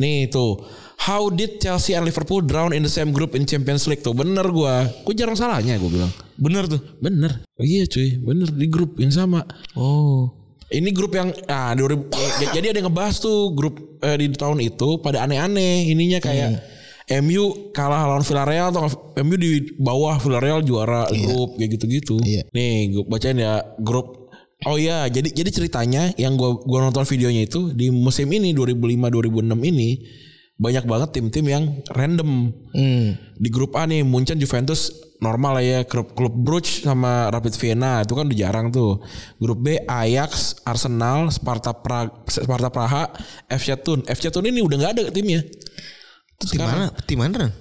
Nih 0.00 0.28
tuh. 0.30 0.62
How 1.02 1.26
did 1.34 1.58
Chelsea 1.58 1.98
and 1.98 2.06
Liverpool 2.06 2.46
drown 2.46 2.70
in 2.70 2.86
the 2.86 2.92
same 2.92 3.10
group 3.10 3.34
in 3.34 3.42
Champions 3.42 3.90
League 3.90 4.06
tuh? 4.06 4.14
Bener 4.14 4.46
gue. 4.46 4.74
Gue 5.02 5.14
jarang 5.18 5.34
salahnya 5.34 5.74
gue 5.78 5.90
bilang. 5.90 6.12
bener 6.38 6.70
tuh. 6.70 6.80
Bener. 7.02 7.42
Oh, 7.58 7.66
iya 7.66 7.86
cuy. 7.90 8.22
Bener 8.22 8.48
di 8.50 8.66
grup 8.70 8.98
yang 9.02 9.10
sama. 9.10 9.42
Oh. 9.74 10.30
Ini 10.72 10.88
grup 10.94 11.12
yang 11.12 11.34
ah 11.52 11.76
2000 11.76 12.08
eh, 12.16 12.48
jadi 12.56 12.72
ada 12.72 12.78
yang 12.80 12.88
ngebahas 12.88 13.20
tuh 13.20 13.52
grup 13.52 14.00
eh, 14.00 14.16
di 14.16 14.32
tahun 14.32 14.64
itu 14.64 15.04
pada 15.04 15.20
aneh-aneh 15.20 15.92
ininya 15.92 16.16
kayak 16.16 16.64
MU 17.22 17.74
kalah 17.74 18.06
lawan 18.06 18.22
Villarreal 18.22 18.70
atau 18.70 19.14
MU 19.22 19.34
di 19.34 19.74
bawah 19.80 20.20
Villarreal 20.22 20.62
juara 20.62 21.08
grup 21.10 21.58
kayak 21.58 21.70
gitu-gitu. 21.78 22.16
Iya. 22.22 22.46
Nih 22.54 22.94
gue 22.94 23.04
bacain 23.08 23.38
ya 23.38 23.62
grup 23.80 24.22
Oh 24.62 24.78
iya, 24.78 25.10
jadi 25.10 25.26
jadi 25.26 25.50
ceritanya 25.50 26.14
yang 26.14 26.38
gua 26.38 26.54
gua 26.54 26.86
nonton 26.86 27.02
videonya 27.02 27.50
itu 27.50 27.74
di 27.74 27.90
musim 27.90 28.30
ini 28.30 28.54
2005 28.54 29.10
2006 29.10 29.58
ini 29.58 29.98
banyak 30.54 30.86
banget 30.86 31.08
tim-tim 31.18 31.46
yang 31.50 31.64
random. 31.90 32.54
Hmm. 32.70 33.18
Di 33.34 33.48
grup 33.50 33.74
A 33.74 33.90
nih 33.90 34.06
Munchen 34.06 34.38
Juventus 34.38 34.94
normal 35.18 35.58
lah 35.58 35.64
ya 35.64 35.80
klub 35.82 36.14
klub 36.14 36.30
Brugge 36.30 36.86
sama 36.86 37.26
Rapid 37.30 37.54
Vienna 37.58 38.06
itu 38.06 38.14
kan 38.14 38.30
udah 38.30 38.38
jarang 38.38 38.70
tuh. 38.70 39.02
Grup 39.42 39.66
B 39.66 39.82
Ajax, 39.82 40.62
Arsenal, 40.62 41.34
Sparta 41.34 41.74
Praga, 41.74 42.22
Sparta 42.30 42.70
Praha, 42.70 43.10
FC 43.50 43.74
Thun. 43.82 44.06
FC 44.06 44.30
Thun 44.30 44.46
ini 44.46 44.62
udah 44.62 44.76
nggak 44.78 44.92
ada 44.94 45.02
timnya. 45.10 45.42
Tim 46.48 46.60
mana? 46.62 46.86
Tim 47.06 47.18
mana? 47.18 47.34
Ran? 47.46 47.52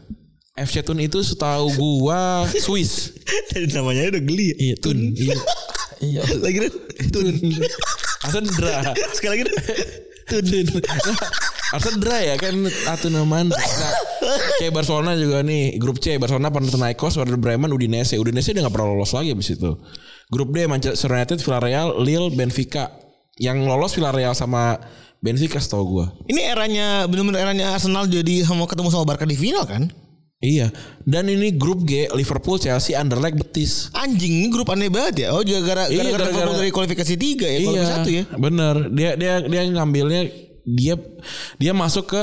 FC 0.57 0.83
Thun 0.83 0.99
itu 0.99 1.21
setahu 1.23 1.71
gua 1.77 2.45
Swiss. 2.49 3.15
namanya 3.75 4.11
udah 4.11 4.21
geli 4.21 4.45
ya. 4.51 4.55
Iya 4.57 4.75
Thun. 4.81 4.99
Iya. 5.15 5.37
Iya. 6.01 6.25
Lagi 6.41 6.57
Ran? 6.65 6.73
Tun. 7.13 7.29
Arsenal. 8.25 8.97
Sekali 9.17 9.31
lagi. 9.37 9.43
Tun. 10.25 10.81
Arsenal 11.77 12.21
ya 12.25 12.35
kan 12.41 12.55
Atunaman. 12.89 13.53
Nah, 13.53 13.93
kayak 14.57 14.73
Barcelona 14.73 15.13
juga 15.13 15.45
nih 15.45 15.77
grup 15.77 16.01
C 16.01 16.17
Barcelona 16.17 16.49
Panathinaikos 16.49 17.21
Werder 17.21 17.37
Bremen 17.37 17.69
Udinese 17.69 18.17
Udinese 18.17 18.53
udah 18.53 18.67
gak 18.69 18.73
pernah 18.73 18.89
lolos 18.93 19.11
lagi 19.13 19.33
abis 19.33 19.57
itu 19.57 19.71
grup 20.29 20.49
D 20.53 20.65
Manchester 20.67 21.09
United 21.11 21.39
Villarreal 21.41 22.01
Lille 22.01 22.29
Benfica 22.33 22.91
yang 23.39 23.63
lolos 23.65 23.95
Villarreal 23.97 24.37
sama 24.37 24.77
Benfica 25.21 25.57
setahu 25.57 25.85
gue 25.91 26.05
Ini 26.27 26.41
eranya 26.47 26.87
benar-benar 27.05 27.41
eranya 27.43 27.65
Arsenal 27.71 28.05
jadi 28.05 28.41
sama 28.41 28.65
ketemu 28.65 28.89
sama 28.89 29.05
Barca 29.05 29.23
di 29.23 29.35
final 29.35 29.63
kan? 29.63 29.87
iya 30.39 30.73
dan 31.03 31.29
ini 31.29 31.53
grup 31.53 31.85
G 31.85 32.09
Liverpool 32.09 32.57
Chelsea 32.57 32.91
Anderlecht 32.91 33.37
Betis 33.37 33.93
Anjing 33.93 34.41
ini 34.41 34.49
grup 34.49 34.67
aneh 34.67 34.89
banget 34.89 35.21
ya. 35.21 35.27
Oh 35.31 35.41
juga 35.41 35.61
gara 35.63 35.83
Iya, 35.85 36.01
gara, 36.01 36.09
gara 36.09 36.09
gara-gara- 36.09 36.25
Liverpool 36.33 36.57
dari 36.57 36.71
kualifikasi 36.71 37.13
tiga 37.15 37.45
ya, 37.45 37.57
kualifikasi 37.61 37.93
satu 37.95 38.09
ya. 38.11 38.23
bener 38.35 38.75
dia 38.89 39.11
dia 39.13 39.33
dia 39.43 39.61
ngambilnya 39.63 40.21
dia 40.63 40.93
dia 41.55 41.71
masuk 41.71 42.09
ke 42.09 42.21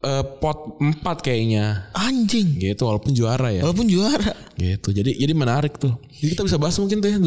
eh, 0.00 0.24
pot 0.38 0.78
4 0.78 1.02
kayaknya 1.20 1.90
Anjing. 1.92 2.54
gitu 2.56 2.86
walaupun 2.86 3.10
juara 3.10 3.50
ya 3.50 3.60
Walaupun 3.60 3.90
juara. 3.90 4.30
gitu 4.54 4.88
jadi 4.92 5.10
jadi 5.10 5.34
menarik 5.34 5.74
tuh 5.74 5.98
jadi 6.14 6.30
kita 6.30 6.46
bisa 6.46 6.54
bahas 6.54 6.78
mungkin 6.78 7.02
tuh 7.02 7.08
ya, 7.08 7.18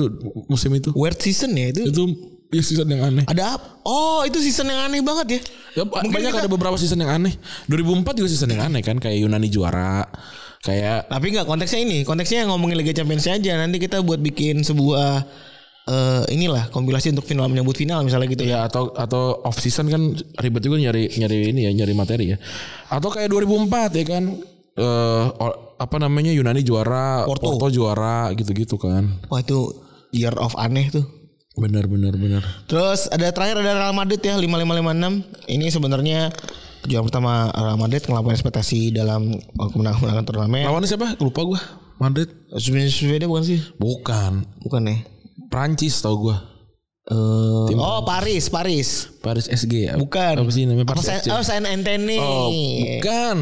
musim 0.47 0.71
itu 0.71 0.95
Weird 0.95 1.19
season 1.19 1.51
ya 1.51 1.67
itu. 1.69 1.83
itu 1.83 2.03
ya 2.53 2.61
season 2.61 2.85
yang 2.87 3.01
aneh 3.03 3.25
Ada 3.25 3.57
apa? 3.57 3.65
Oh, 3.81 4.21
itu 4.21 4.37
season 4.39 4.65
yang 4.65 4.79
aneh 4.83 5.01
banget 5.01 5.27
ya. 5.27 5.39
ya, 5.73 5.83
Mungkin 5.83 6.13
banyak 6.13 6.31
kita- 6.31 6.41
ada 6.41 6.49
beberapa 6.49 6.77
season 6.77 6.97
yang 6.97 7.11
aneh 7.11 7.33
2004 7.65 8.13
juga 8.15 8.29
season 8.29 8.47
yang 8.47 8.63
aneh 8.63 8.79
kan 8.79 8.95
kayak 8.95 9.17
Yunani 9.17 9.49
juara 9.49 10.05
kayak 10.59 11.09
Tapi 11.09 11.25
nggak 11.29 11.43
konteksnya 11.43 11.79
ini, 11.81 11.97
konteksnya 12.01 12.45
ngomongin 12.45 12.77
Liga 12.77 12.93
Champions 12.93 13.25
aja. 13.25 13.57
Nanti 13.57 13.77
kita 13.77 13.99
buat 13.99 14.17
bikin 14.17 14.61
sebuah 14.61 15.25
eh 15.83 16.23
inilah 16.29 16.69
kompilasi 16.69 17.11
untuk 17.11 17.25
final 17.25 17.45
menyambut 17.45 17.75
final 17.75 17.99
misalnya 18.01 18.31
gitu 18.31 18.43
ya. 18.45 18.63
atau 18.63 18.95
atau 18.95 19.43
off 19.43 19.59
season 19.59 19.85
kan 19.85 19.99
ribet 20.39 20.63
juga 20.63 20.79
nyari 20.79 21.11
nyari 21.11 21.51
ini 21.51 21.67
ya 21.67 21.75
nyari 21.75 21.91
materi 21.91 22.25
ya 22.31 22.37
atau 22.87 23.11
kayak 23.11 23.27
2004 23.27 23.91
ya 23.93 24.05
kan 24.07 24.23
eh 24.73 25.25
o- 25.27 25.59
apa 25.75 25.95
namanya 25.99 26.31
Yunani 26.31 26.63
juara 26.63 27.27
Porto. 27.27 27.51
Porto 27.51 27.67
juara 27.67 28.31
gitu-gitu 28.31 28.79
kan 28.79 29.19
Wah 29.27 29.43
itu 29.43 29.75
year 30.09 30.31
of 30.35 30.55
aneh 30.55 30.87
tuh. 30.87 31.03
Benar 31.53 31.85
benar 31.85 32.17
benar 32.17 32.41
Terus 32.65 33.05
ada 33.13 33.29
terakhir 33.29 33.61
ada 33.61 33.77
Real 33.77 33.93
Madrid 33.93 34.17
ya 34.19 34.33
5556. 34.41 35.49
Ini 35.53 35.65
sebenarnya 35.69 36.19
juara 36.83 37.05
pertama 37.05 37.31
Real 37.53 37.77
Madrid 37.77 38.01
ngelakuin 38.03 38.33
ekspektasi 38.33 38.89
dalam 38.91 39.37
uh, 39.37 39.69
kemenangan-kemenangan 39.69 40.25
turnamen. 40.25 40.65
lawannya 40.65 40.89
siapa 40.89 41.15
lupa 41.21 41.41
gua 41.45 41.61
Madrid 42.01 42.27
Swedia 42.57 43.29
bukan 43.29 43.45
sih? 43.45 43.61
bukan 43.77 44.43
Bukan 44.65 44.81
ya. 44.89 44.97
Prancis 45.47 46.01
tau 46.01 46.17
gua 46.17 46.37
Eh, 47.03 47.75
oh 47.75 47.99
Paris, 48.07 48.47
Paris. 48.47 49.11
Paris 49.19 49.51
SG 49.51 49.91
ya? 49.91 49.99
Bukan. 49.99 50.39
apa 50.39 50.51
sih 50.55 50.63
namanya 50.63 50.87
Paris 50.87 51.03
FC 51.03 51.35
oh 51.35 51.43
Saint 51.43 51.67
Anthony. 51.67 52.15
oh 52.15 52.47
bukan 52.47 53.37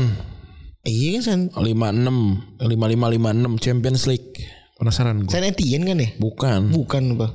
Iya 0.82 1.22
kan 1.22 1.22
Saint, 1.22 1.44
56 1.54 2.58
5556 2.58 3.62
Champions 3.62 4.02
League 4.10 4.34
penasaran 4.82 5.22
gua 5.22 5.30
Saint 5.30 5.46
Etienne 5.46 5.86
kan 5.86 5.98
ya? 6.02 6.10
bukan 6.18 6.74
Bukan 6.74 7.04
apa? 7.16 7.28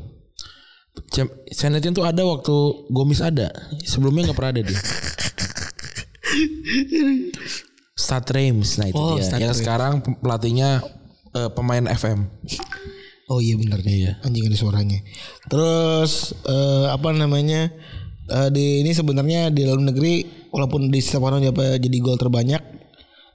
Etienne 1.47 1.93
tuh 1.93 2.05
ada 2.05 2.23
waktu 2.25 2.55
Gomis 2.89 3.21
ada 3.21 3.53
sebelumnya 3.85 4.29
nggak 4.29 4.37
pernah 4.37 4.53
ada 4.53 4.63
dia 4.63 4.81
Stad 7.97 8.29
Reims 8.31 8.77
nah 8.77 8.87
itu 8.89 8.97
Oh, 8.97 9.17
dia 9.17 9.25
yang 9.39 9.57
sekarang 9.57 9.93
pelatihnya 10.21 10.85
eh, 11.33 11.51
pemain 11.53 11.85
FM 11.87 12.29
Oh 13.27 13.43
iya 13.43 13.59
benar 13.59 13.83
Iya. 13.83 14.23
Anjing 14.23 14.47
ada 14.47 14.55
suaranya. 14.55 15.03
Terus 15.51 16.31
eh, 16.47 16.87
apa 16.87 17.11
namanya? 17.11 17.75
eh, 18.27 18.49
di 18.55 18.87
ini 18.87 18.95
sebenarnya 18.95 19.51
di 19.51 19.67
dalam 19.67 19.83
negeri 19.83 20.23
walaupun 20.55 20.91
di 20.91 21.03
Stefano 21.03 21.39
jadi 21.39 21.79
jadi 21.79 21.97
gol 21.99 22.15
terbanyak 22.15 22.63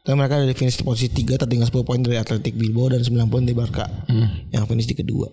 tapi 0.02 0.16
mereka 0.18 0.42
ada 0.42 0.50
di 0.50 0.56
finish 0.58 0.82
posisi 0.82 1.14
3 1.14 1.38
tertinggal 1.38 1.70
10 1.70 1.86
poin 1.86 2.02
dari 2.02 2.18
Athletic 2.18 2.58
Bilbao 2.58 2.90
dan 2.90 3.06
9 3.06 3.22
poin 3.30 3.46
dari 3.46 3.54
Barca 3.54 3.86
yang 4.50 4.66
finish 4.66 4.88
di 4.88 4.96
kedua. 4.96 5.28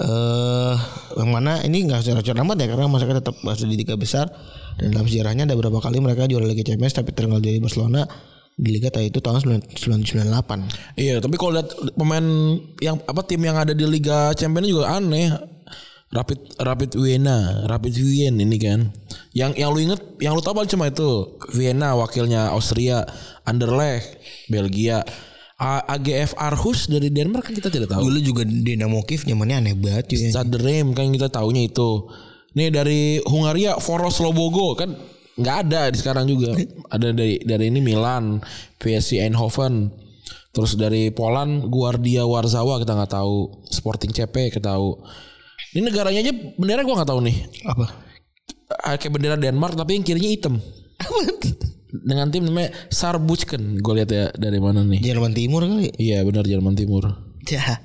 Eh 0.00 0.76
yang 1.20 1.28
mana 1.28 1.60
ini 1.60 1.84
nggak 1.84 2.00
secara 2.00 2.40
amat 2.40 2.56
ya 2.64 2.66
karena 2.72 2.88
mereka 2.88 3.20
tetap 3.20 3.36
masuk 3.44 3.68
di 3.68 3.76
tiga 3.84 4.00
besar. 4.00 4.32
Dan 4.80 4.96
dalam 4.96 5.04
sejarahnya 5.04 5.44
ada 5.44 5.52
beberapa 5.52 5.84
kali 5.84 6.00
mereka 6.00 6.24
juara 6.24 6.48
Liga 6.48 6.64
Champions 6.64 6.96
tapi 6.96 7.12
tertinggal 7.12 7.44
dari 7.44 7.60
Barcelona 7.60 8.08
di 8.56 8.70
Liga 8.72 8.88
itu 9.00 9.20
tahun 9.20 9.64
1998. 9.64 11.00
iya 11.00 11.20
tapi 11.20 11.34
kalau 11.40 11.56
lihat 11.56 11.72
pemain 11.96 12.24
yang 12.84 13.00
apa 13.04 13.20
tim 13.24 13.40
yang 13.40 13.56
ada 13.56 13.72
di 13.72 13.84
Liga 13.84 14.32
Champions 14.32 14.68
juga 14.68 14.96
aneh. 14.96 15.28
Rapid 16.12 16.60
Rapid 16.60 17.00
Vienna 17.00 17.64
Rapid 17.64 17.96
Wien 17.96 18.36
ini 18.36 18.60
kan. 18.60 18.92
Yang 19.32 19.52
yang 19.56 19.68
lu 19.72 19.80
inget 19.80 20.00
yang 20.20 20.36
lu 20.36 20.44
tahu 20.44 20.60
cuma 20.68 20.92
itu 20.92 21.40
Vienna 21.56 21.96
wakilnya 21.96 22.52
Austria 22.52 23.08
Anderlecht 23.48 24.20
Belgia 24.52 25.00
AGF 25.62 26.34
Aarhus 26.34 26.90
dari 26.90 27.08
Denmark 27.14 27.46
kan 27.46 27.54
kita 27.54 27.70
tidak 27.70 27.94
tahu 27.94 28.10
Dulu 28.10 28.18
juga 28.18 28.42
Dinamo 28.42 29.06
Kiev 29.06 29.22
nyamannya 29.30 29.56
aneh 29.62 29.74
banget 29.78 30.18
ya. 30.18 30.34
Stade 30.34 30.58
Reims 30.58 30.98
kan 30.98 31.06
kita 31.14 31.30
taunya 31.30 31.62
itu. 31.70 32.10
Nih 32.58 32.68
dari 32.74 33.22
Hungaria 33.22 33.78
Foros 33.78 34.18
Lobogo 34.18 34.74
kan 34.74 34.92
nggak 35.38 35.56
ada 35.68 35.88
di 35.88 35.96
sekarang 35.96 36.26
juga. 36.26 36.52
Ada 36.94 37.14
dari 37.16 37.40
dari 37.40 37.72
ini 37.72 37.80
Milan, 37.80 38.42
PSV 38.76 39.24
Eindhoven. 39.24 39.88
Terus 40.52 40.76
dari 40.76 41.08
Poland 41.08 41.72
Guardia 41.72 42.28
Warzawa 42.28 42.76
kita 42.82 42.92
nggak 42.92 43.12
tahu. 43.16 43.64
Sporting 43.72 44.12
CP 44.12 44.52
kita 44.52 44.76
tahu. 44.76 45.00
Ini 45.72 45.88
negaranya 45.88 46.20
aja 46.20 46.32
bendera 46.60 46.84
gua 46.84 47.00
nggak 47.00 47.10
tahu 47.10 47.20
nih. 47.24 47.36
Apa? 47.64 47.86
Ah, 48.84 49.00
Kayak 49.00 49.12
bendera 49.16 49.36
Denmark 49.40 49.72
tapi 49.72 49.96
yang 49.96 50.04
kirinya 50.04 50.28
hitam. 50.28 50.54
Dengan 51.92 52.32
tim 52.32 52.48
namanya 52.48 52.72
Sarbuchken. 52.88 53.78
Gue 53.78 54.00
lihat 54.00 54.10
ya 54.10 54.32
dari 54.32 54.56
mana 54.56 54.80
nih. 54.80 55.04
Jerman 55.04 55.36
Timur 55.36 55.68
kali. 55.68 55.92
Iya 56.00 56.24
benar 56.24 56.48
Jerman 56.48 56.72
Timur. 56.72 57.04
Ya. 57.44 57.84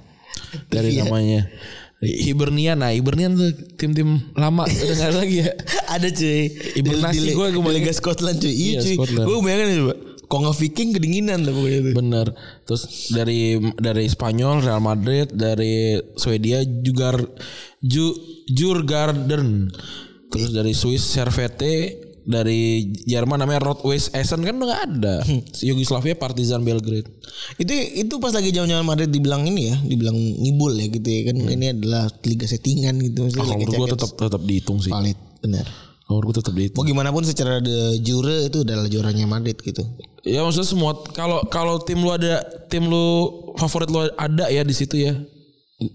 dari 0.72 0.96
Iya. 0.96 1.04
namanya 1.04 1.50
Hibernian 1.98 2.78
nah 2.78 2.94
Hibernian 2.94 3.34
tuh 3.34 3.50
tim-tim 3.74 4.22
lama 4.38 4.70
udah 4.70 4.96
ada 5.02 5.18
lagi 5.18 5.42
ya 5.42 5.50
Ada 5.98 6.08
cuy. 6.14 6.46
Hibernasi 6.78 7.20
di 7.26 7.34
kebayang. 7.34 7.74
Liga 7.74 7.92
Scotland 7.96 8.38
cuy. 8.38 8.54
Iya, 8.54 8.86
Iya, 8.86 8.96
cuy. 9.02 9.18
Gue 9.18 9.38
bayangin 9.42 9.68
coba. 9.82 9.96
Kongo 10.28 10.52
Viking 10.52 10.92
kedinginan 10.92 11.48
tuh 11.48 11.56
pokoknya 11.56 11.80
tuh. 11.88 11.94
Bener. 11.96 12.28
Terus 12.68 12.84
dari 13.10 13.56
dari 13.80 14.06
Spanyol 14.06 14.60
Real 14.60 14.84
Madrid, 14.84 15.32
dari 15.32 15.96
Swedia 16.20 16.62
juga 16.64 17.16
Ju, 17.80 18.12
Jurgarden. 18.52 19.72
Terus 20.28 20.52
dari 20.52 20.76
Swiss 20.76 21.08
Servette, 21.08 21.96
dari 22.28 22.84
Jerman 23.08 23.40
namanya 23.40 23.72
Rot-Weiss 23.72 24.12
Essen 24.12 24.44
kan 24.44 24.60
udah 24.60 24.68
gak 24.68 24.82
ada. 24.84 25.16
Yugoslavia 25.64 26.20
Partizan 26.20 26.62
Belgrade. 26.62 27.08
Itu 27.56 27.72
itu 27.72 28.14
pas 28.20 28.36
lagi 28.36 28.52
zaman-zaman 28.52 28.84
Madrid 28.84 29.08
dibilang 29.08 29.48
ini 29.48 29.72
ya, 29.72 29.76
dibilang 29.80 30.14
ngibul 30.14 30.76
ya 30.76 30.92
gitu 30.92 31.08
ya 31.08 31.22
kan. 31.32 31.36
Ini 31.40 31.66
adalah 31.74 32.12
liga 32.28 32.44
settingan 32.44 33.00
gitu. 33.00 33.32
Maksudnya 33.32 33.42
Ah, 33.42 33.48
kalau 33.48 33.58
menurut 33.58 33.72
gue 33.72 33.80
Champions 33.80 33.96
tetap 33.96 34.12
tetap 34.20 34.42
dihitung 34.44 34.78
sih. 34.84 34.92
valid, 34.92 35.18
benar. 35.40 35.66
Kalau 36.04 36.16
menurut 36.20 36.28
gue 36.28 36.36
tetap 36.38 36.54
dihitung. 36.54 36.78
Mau 36.78 36.88
gimana 36.88 37.10
pun 37.10 37.24
secara 37.24 37.64
de 37.64 37.78
jure 38.04 38.36
itu 38.46 38.58
adalah 38.62 38.88
juaranya 38.88 39.26
Madrid 39.26 39.56
gitu. 39.58 39.88
Ya 40.28 40.44
maksudnya 40.44 40.68
semua 40.68 40.92
kalau 41.16 41.40
kalau 41.48 41.80
tim 41.80 42.04
lu 42.04 42.12
ada 42.12 42.44
tim 42.68 42.84
lu 42.84 43.32
favorit 43.56 43.88
lu 43.88 44.04
ada 44.04 44.52
ya 44.52 44.68
di 44.68 44.76
situ 44.76 45.00
ya. 45.00 45.16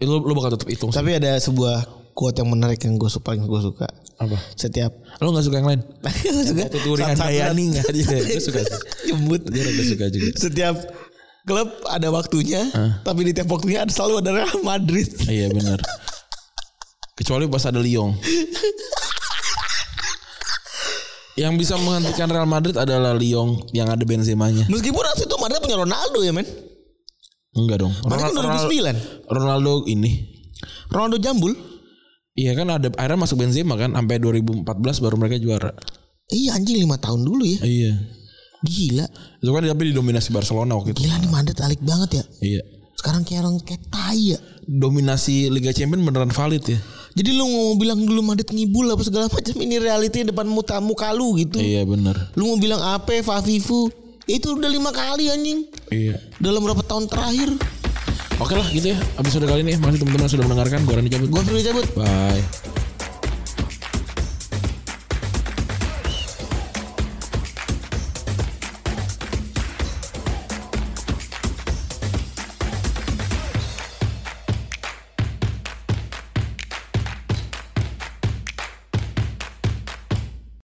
Lu 0.01 0.25
lu 0.25 0.33
bakal 0.33 0.57
tetap 0.57 0.69
hitung. 0.69 0.89
sih. 0.89 0.97
Tapi 0.97 1.21
ada 1.21 1.37
sebuah 1.37 2.02
quote 2.13 2.39
yang 2.41 2.49
menarik 2.53 2.81
yang 2.85 2.97
gue 3.01 3.09
paling 3.21 3.45
gue 3.45 3.61
suka. 3.61 3.89
Apa? 4.23 4.39
Setiap 4.55 4.93
Lu 5.19 5.35
gak 5.35 5.45
suka 5.45 5.59
yang 5.59 5.69
lain? 5.69 5.81
Gua 6.07 6.45
suka 6.47 6.63
Tuturingan 6.71 7.17
Satu-satu 7.19 7.33
Dayani 7.35 7.65
gak 7.75 7.87
dia? 7.91 8.07
Gue 8.23 8.43
suka 8.43 8.61
sih. 8.63 8.81
Jembut. 9.11 9.43
Gue 9.51 9.63
rada 9.67 9.83
suka 9.83 10.05
juga. 10.13 10.31
Setiap 10.39 10.77
klub 11.43 11.69
ada 11.91 12.09
waktunya, 12.15 12.63
tapi 13.03 13.27
di 13.27 13.35
tiap 13.35 13.51
waktunya 13.51 13.83
ada 13.83 13.91
selalu 13.91 14.23
ada 14.23 14.31
Real 14.31 14.63
Madrid. 14.63 15.11
Iya 15.27 15.51
benar. 15.51 15.83
Kecuali 17.19 17.51
pas 17.51 17.67
ada 17.67 17.83
Lyon. 17.83 18.15
yang 21.33 21.57
bisa 21.57 21.81
menghentikan 21.81 22.29
Real 22.29 22.47
Madrid 22.47 22.77
adalah 22.77 23.17
Lyon 23.17 23.59
yang 23.73 23.89
ada 23.91 24.05
Benzema-nya. 24.05 24.69
Meskipun 24.69 25.03
waktu 25.03 25.25
itu 25.27 25.35
Madrid 25.41 25.59
punya 25.65 25.81
Ronaldo 25.81 26.21
ya 26.23 26.31
men. 26.31 26.47
Enggak 27.59 27.83
dong. 27.83 27.95
Madrid 28.07 28.33
kan 28.33 28.69
2009. 28.71 29.33
Ronaldo 29.33 29.73
ini. 29.91 30.13
Ronaldo 30.93 31.17
jambul. 31.19 31.72
Iya 32.33 32.57
kan 32.57 32.67
ada 32.73 32.89
akhirnya 32.97 33.29
masuk 33.29 33.45
Benzema 33.45 33.77
kan 33.77 33.93
sampai 33.93 34.17
2014 34.17 34.65
baru 35.05 35.17
mereka 35.21 35.37
juara. 35.37 35.71
Iya 36.33 36.57
anjing 36.57 36.81
5 36.89 36.97
tahun 37.05 37.21
dulu 37.29 37.45
ya. 37.45 37.61
Iya. 37.61 37.93
Gila. 38.63 39.07
Itu 39.43 39.51
kan 39.53 39.63
tapi 39.69 39.83
didominasi 39.93 40.33
Barcelona 40.33 40.73
waktu 40.81 40.97
itu. 40.97 41.05
Gila 41.05 41.21
nih 41.21 41.31
Madrid 41.31 41.59
alik 41.61 41.83
banget 41.85 42.23
ya. 42.23 42.25
Iya. 42.41 42.63
Sekarang 42.97 43.27
kayak 43.27 43.45
orang 43.45 43.57
kayak 43.61 43.83
tai 43.93 44.33
ya. 44.33 44.39
Dominasi 44.65 45.53
Liga 45.53 45.77
Champions 45.77 46.09
beneran 46.09 46.33
valid 46.33 46.65
ya. 46.65 46.79
Jadi 47.13 47.31
lu 47.37 47.45
mau 47.45 47.77
bilang 47.77 48.01
dulu 48.01 48.25
Madrid 48.25 48.49
ngibul 48.49 48.89
apa 48.89 49.05
segala 49.05 49.29
macam 49.29 49.57
ini 49.61 49.77
reality 49.77 50.25
depan 50.25 50.49
muka 50.49 50.81
muka 50.81 51.13
lu 51.13 51.37
gitu. 51.37 51.61
Iya 51.61 51.85
bener. 51.85 52.33
Lu 52.39 52.49
mau 52.49 52.57
bilang 52.57 52.81
apa 52.81 53.21
Fafifu? 53.21 53.93
Itu 54.25 54.57
udah 54.57 54.71
lima 54.71 54.89
kali 54.95 55.29
anjing. 55.29 55.69
Iya. 55.93 56.17
Dalam 56.41 56.65
berapa 56.65 56.81
tahun 56.81 57.11
terakhir? 57.11 57.53
Oke 58.43 58.59
lah 58.59 58.67
gitu 58.75 58.91
ya. 58.91 58.99
Episode 59.23 59.47
kali 59.47 59.63
ini 59.63 59.79
makasih 59.79 60.03
teman-teman 60.03 60.27
sudah 60.27 60.45
mendengarkan. 60.51 60.83
Gue 60.83 60.95
Rani 60.99 61.11
cabut. 61.15 61.29
Gua 61.31 61.43
perlu 61.47 61.63
cabut. 61.63 61.87
Bye. 61.95 62.72